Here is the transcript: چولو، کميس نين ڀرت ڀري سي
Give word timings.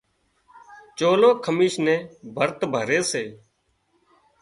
چولو، 0.97 1.29
کميس 1.43 1.75
نين 1.85 1.99
ڀرت 2.35 2.59
ڀري 2.73 2.99
سي 3.11 3.23